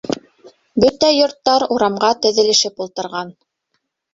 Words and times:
Бөтә 0.83 1.11
йорттар 1.17 1.65
урамға 1.77 2.11
теҙелешеп 2.25 2.85
ултырған. 2.87 3.31